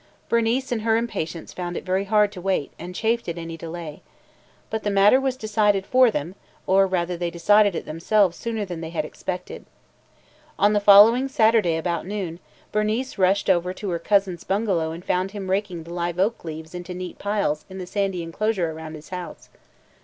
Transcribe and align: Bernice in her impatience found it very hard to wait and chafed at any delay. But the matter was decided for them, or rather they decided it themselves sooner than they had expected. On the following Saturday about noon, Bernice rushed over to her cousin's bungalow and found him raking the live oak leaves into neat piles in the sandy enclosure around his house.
Bernice 0.29 0.71
in 0.71 0.79
her 0.79 0.97
impatience 0.97 1.53
found 1.53 1.77
it 1.77 1.85
very 1.85 2.05
hard 2.05 2.31
to 2.31 2.41
wait 2.41 2.73
and 2.79 2.95
chafed 2.95 3.29
at 3.29 3.37
any 3.37 3.55
delay. 3.55 4.01
But 4.71 4.81
the 4.81 4.89
matter 4.89 5.21
was 5.21 5.37
decided 5.37 5.85
for 5.85 6.09
them, 6.09 6.33
or 6.65 6.87
rather 6.87 7.15
they 7.15 7.29
decided 7.29 7.75
it 7.75 7.85
themselves 7.85 8.35
sooner 8.35 8.65
than 8.65 8.81
they 8.81 8.89
had 8.89 9.05
expected. 9.05 9.63
On 10.57 10.73
the 10.73 10.79
following 10.79 11.27
Saturday 11.27 11.77
about 11.77 12.07
noon, 12.07 12.39
Bernice 12.71 13.19
rushed 13.19 13.47
over 13.47 13.75
to 13.75 13.89
her 13.89 13.99
cousin's 13.99 14.43
bungalow 14.43 14.91
and 14.91 15.05
found 15.05 15.33
him 15.33 15.51
raking 15.51 15.83
the 15.83 15.93
live 15.93 16.17
oak 16.17 16.43
leaves 16.43 16.73
into 16.73 16.95
neat 16.95 17.19
piles 17.19 17.63
in 17.69 17.77
the 17.77 17.85
sandy 17.85 18.23
enclosure 18.23 18.71
around 18.71 18.95
his 18.95 19.09
house. 19.09 19.49